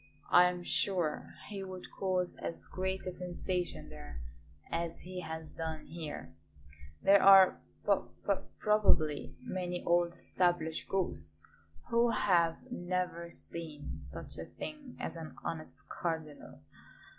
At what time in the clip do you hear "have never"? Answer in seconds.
12.09-13.29